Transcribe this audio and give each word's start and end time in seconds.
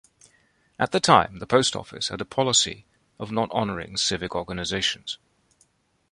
At 0.79 0.93
the 0.93 0.99
time 0.99 1.37
the 1.37 1.45
Post 1.45 1.75
Office 1.75 2.07
had 2.07 2.21
a 2.21 2.25
policy 2.25 2.87
of 3.19 3.31
not 3.31 3.49
honoring 3.51 3.97
civic 3.97 4.35
organizations. 4.35 5.19